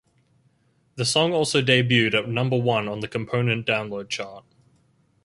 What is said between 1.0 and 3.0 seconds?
song also debuted at number one